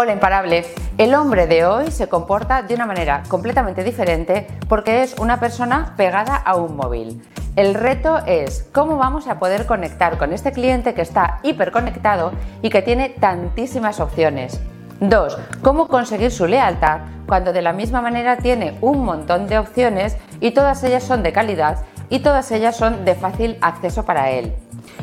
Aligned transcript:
Hola 0.00 0.12
imparable, 0.12 0.64
el 0.96 1.12
hombre 1.12 1.48
de 1.48 1.66
hoy 1.66 1.90
se 1.90 2.08
comporta 2.08 2.62
de 2.62 2.72
una 2.72 2.86
manera 2.86 3.24
completamente 3.26 3.82
diferente 3.82 4.46
porque 4.68 5.02
es 5.02 5.18
una 5.18 5.40
persona 5.40 5.94
pegada 5.96 6.36
a 6.36 6.54
un 6.54 6.76
móvil. 6.76 7.20
El 7.56 7.74
reto 7.74 8.18
es 8.24 8.68
cómo 8.72 8.96
vamos 8.96 9.26
a 9.26 9.40
poder 9.40 9.66
conectar 9.66 10.16
con 10.16 10.32
este 10.32 10.52
cliente 10.52 10.94
que 10.94 11.02
está 11.02 11.40
hiperconectado 11.42 12.30
y 12.62 12.70
que 12.70 12.80
tiene 12.80 13.08
tantísimas 13.08 13.98
opciones. 13.98 14.60
2. 15.00 15.36
Cómo 15.62 15.88
conseguir 15.88 16.30
su 16.30 16.46
lealtad 16.46 17.00
cuando 17.26 17.52
de 17.52 17.62
la 17.62 17.72
misma 17.72 18.00
manera 18.00 18.36
tiene 18.36 18.78
un 18.80 19.04
montón 19.04 19.48
de 19.48 19.58
opciones 19.58 20.16
y 20.38 20.52
todas 20.52 20.84
ellas 20.84 21.02
son 21.02 21.24
de 21.24 21.32
calidad 21.32 21.78
y 22.08 22.20
todas 22.20 22.52
ellas 22.52 22.76
son 22.76 23.04
de 23.04 23.16
fácil 23.16 23.58
acceso 23.62 24.04
para 24.04 24.30
él. 24.30 24.54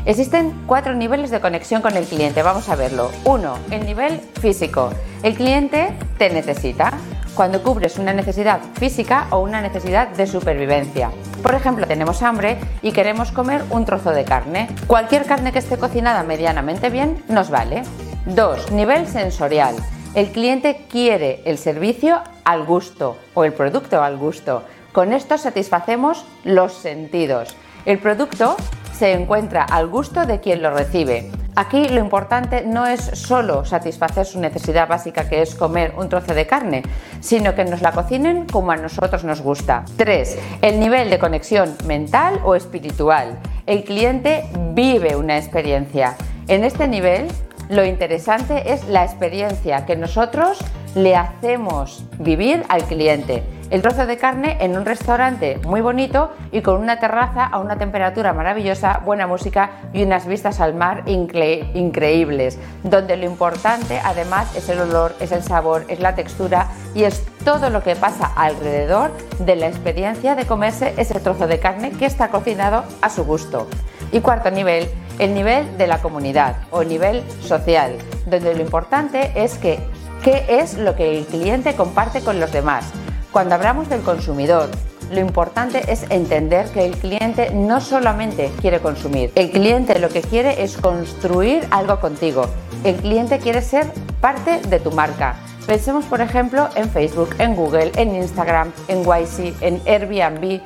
Existen 0.05 0.53
cuatro 0.67 0.93
niveles 0.93 1.31
de 1.31 1.41
conexión 1.41 1.81
con 1.81 1.97
el 1.97 2.05
cliente, 2.05 2.43
vamos 2.43 2.69
a 2.69 2.75
verlo. 2.75 3.09
Uno, 3.23 3.57
el 3.71 3.87
nivel 3.87 4.19
físico. 4.39 4.91
El 5.23 5.33
cliente 5.33 5.97
te 6.19 6.29
necesita 6.29 6.93
cuando 7.33 7.63
cubres 7.63 7.97
una 7.97 8.13
necesidad 8.13 8.59
física 8.75 9.25
o 9.31 9.39
una 9.39 9.61
necesidad 9.61 10.09
de 10.09 10.27
supervivencia. 10.27 11.09
Por 11.41 11.55
ejemplo, 11.55 11.87
tenemos 11.87 12.21
hambre 12.21 12.59
y 12.83 12.91
queremos 12.91 13.31
comer 13.31 13.63
un 13.71 13.83
trozo 13.85 14.11
de 14.11 14.25
carne. 14.25 14.69
Cualquier 14.85 15.25
carne 15.25 15.51
que 15.51 15.59
esté 15.59 15.77
cocinada 15.79 16.21
medianamente 16.21 16.91
bien 16.91 17.23
nos 17.27 17.49
vale. 17.49 17.81
2. 18.27 18.73
Nivel 18.73 19.07
sensorial. 19.07 19.75
El 20.13 20.31
cliente 20.31 20.85
quiere 20.87 21.41
el 21.45 21.57
servicio 21.57 22.21
al 22.43 22.63
gusto 22.63 23.17
o 23.33 23.43
el 23.43 23.53
producto 23.53 24.03
al 24.03 24.17
gusto. 24.17 24.63
Con 24.91 25.13
esto 25.13 25.39
satisfacemos 25.39 26.25
los 26.43 26.73
sentidos. 26.73 27.55
El 27.85 27.97
producto 27.97 28.55
se 28.97 29.11
encuentra 29.11 29.63
al 29.63 29.87
gusto 29.87 30.25
de 30.25 30.39
quien 30.39 30.61
lo 30.61 30.71
recibe. 30.71 31.29
Aquí 31.57 31.87
lo 31.89 31.99
importante 31.99 32.63
no 32.65 32.85
es 32.85 33.01
solo 33.01 33.65
satisfacer 33.65 34.25
su 34.25 34.39
necesidad 34.39 34.87
básica 34.87 35.27
que 35.27 35.41
es 35.41 35.55
comer 35.55 35.93
un 35.97 36.09
trozo 36.09 36.33
de 36.33 36.47
carne, 36.47 36.83
sino 37.19 37.55
que 37.55 37.65
nos 37.65 37.81
la 37.81 37.91
cocinen 37.91 38.45
como 38.45 38.71
a 38.71 38.77
nosotros 38.77 39.23
nos 39.23 39.41
gusta. 39.41 39.85
3. 39.97 40.37
El 40.61 40.79
nivel 40.79 41.09
de 41.09 41.19
conexión 41.19 41.75
mental 41.85 42.39
o 42.43 42.55
espiritual. 42.55 43.37
El 43.65 43.83
cliente 43.83 44.45
vive 44.73 45.15
una 45.15 45.37
experiencia. 45.37 46.15
En 46.47 46.63
este 46.63 46.87
nivel 46.87 47.27
lo 47.69 47.85
interesante 47.85 48.73
es 48.73 48.87
la 48.87 49.03
experiencia 49.03 49.85
que 49.85 49.95
nosotros 49.95 50.59
le 50.95 51.15
hacemos 51.15 52.03
vivir 52.19 52.63
al 52.69 52.83
cliente 52.85 53.43
el 53.71 53.81
trozo 53.81 54.05
de 54.05 54.17
carne 54.17 54.57
en 54.61 54.77
un 54.77 54.85
restaurante 54.85 55.59
muy 55.65 55.81
bonito 55.81 56.31
y 56.51 56.61
con 56.61 56.79
una 56.79 56.99
terraza 56.99 57.45
a 57.45 57.59
una 57.59 57.77
temperatura 57.77 58.31
maravillosa, 58.31 59.01
buena 59.03 59.25
música 59.25 59.71
y 59.91 60.03
unas 60.03 60.27
vistas 60.27 60.59
al 60.59 60.75
mar 60.75 61.03
increíbles, 61.07 62.59
donde 62.83 63.17
lo 63.17 63.25
importante 63.25 63.99
además 64.03 64.55
es 64.55 64.69
el 64.69 64.79
olor, 64.81 65.15
es 65.19 65.31
el 65.31 65.41
sabor, 65.41 65.83
es 65.87 65.99
la 65.99 66.13
textura 66.13 66.67
y 66.93 67.03
es 67.03 67.25
todo 67.43 67.69
lo 67.69 67.81
que 67.81 67.95
pasa 67.95 68.31
alrededor 68.35 69.11
de 69.39 69.55
la 69.55 69.67
experiencia 69.67 70.35
de 70.35 70.45
comerse 70.45 70.93
ese 70.97 71.19
trozo 71.19 71.47
de 71.47 71.59
carne 71.59 71.91
que 71.91 72.05
está 72.05 72.29
cocinado 72.29 72.83
a 73.01 73.09
su 73.09 73.25
gusto. 73.25 73.67
Y 74.11 74.19
cuarto 74.19 74.51
nivel, 74.51 74.87
el 75.17 75.33
nivel 75.33 75.77
de 75.77 75.87
la 75.87 76.01
comunidad 76.01 76.57
o 76.71 76.83
el 76.83 76.89
nivel 76.89 77.23
social, 77.41 77.97
donde 78.27 78.53
lo 78.53 78.61
importante 78.61 79.31
es 79.35 79.57
que 79.57 79.79
qué 80.25 80.43
es 80.49 80.73
lo 80.79 80.95
que 80.95 81.19
el 81.19 81.25
cliente 81.27 81.75
comparte 81.75 82.21
con 82.21 82.39
los 82.39 82.51
demás 82.51 82.85
cuando 83.31 83.53
hablamos 83.53 83.89
del 83.89 84.01
consumidor, 84.01 84.69
lo 85.11 85.19
importante 85.19 85.91
es 85.91 86.09
entender 86.09 86.67
que 86.71 86.85
el 86.85 86.95
cliente 86.95 87.51
no 87.53 87.79
solamente 87.79 88.49
quiere 88.59 88.79
consumir, 88.79 89.31
el 89.35 89.51
cliente 89.51 89.99
lo 89.99 90.09
que 90.09 90.21
quiere 90.21 90.63
es 90.63 90.77
construir 90.77 91.67
algo 91.69 91.99
contigo. 91.99 92.47
El 92.83 92.95
cliente 92.95 93.37
quiere 93.39 93.61
ser 93.61 93.91
parte 94.19 94.61
de 94.61 94.79
tu 94.79 94.91
marca. 94.91 95.35
Pensemos, 95.67 96.05
por 96.05 96.21
ejemplo, 96.21 96.69
en 96.75 96.89
Facebook, 96.89 97.35
en 97.37 97.55
Google, 97.55 97.91
en 97.97 98.15
Instagram, 98.15 98.71
en 98.87 99.01
YC, 99.01 99.61
en 99.61 99.81
Airbnb. 99.85 100.61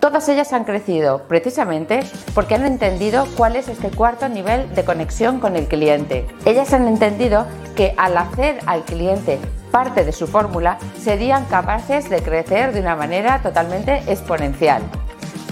Todas 0.00 0.28
ellas 0.28 0.52
han 0.52 0.64
crecido 0.64 1.22
precisamente 1.26 2.00
porque 2.34 2.54
han 2.54 2.64
entendido 2.64 3.26
cuál 3.36 3.56
es 3.56 3.68
este 3.68 3.90
cuarto 3.90 4.28
nivel 4.28 4.72
de 4.74 4.84
conexión 4.84 5.40
con 5.40 5.56
el 5.56 5.66
cliente. 5.66 6.26
Ellas 6.44 6.72
han 6.72 6.86
entendido 6.86 7.46
que 7.74 7.94
al 7.96 8.16
hacer 8.16 8.60
al 8.66 8.84
cliente 8.84 9.38
parte 9.70 10.04
de 10.04 10.12
su 10.12 10.26
fórmula, 10.26 10.78
serían 11.00 11.44
capaces 11.46 12.08
de 12.08 12.22
crecer 12.22 12.72
de 12.72 12.80
una 12.80 12.96
manera 12.96 13.40
totalmente 13.42 14.02
exponencial. 14.06 14.82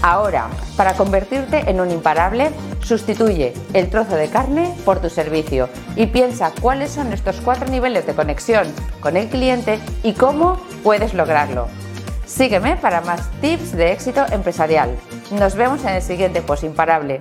Ahora, 0.03 0.49
para 0.77 0.95
convertirte 0.95 1.71
en 1.71 1.81
un 1.81 1.91
imparable, 1.91 2.51
sustituye 2.83 3.55
el 3.73 3.89
trozo 3.89 4.15
de 4.15 4.29
carne 4.29 4.75
por 4.85 5.01
tu 5.01 5.09
servicio 5.09 5.69
y 5.97 6.07
piensa 6.07 6.53
cuáles 6.61 6.91
son 6.91 7.13
estos 7.13 7.41
cuatro 7.41 7.69
niveles 7.69 8.07
de 8.07 8.15
conexión 8.15 8.67
con 9.01 9.17
el 9.17 9.29
cliente 9.29 9.81
y 10.03 10.13
cómo 10.13 10.59
puedes 10.83 11.15
lograrlo. 11.15 11.69
Sígueme 12.27 12.77
para 12.77 13.01
más 13.03 13.31
tips 13.41 13.71
de 13.73 13.93
éxito 13.93 14.21
empresarial. 14.33 14.91
Nos 15.31 15.55
vemos 15.55 15.85
en 15.85 15.91
el 15.91 16.03
siguiente 16.03 16.43
Post 16.43 16.65
Imparable. 16.65 17.15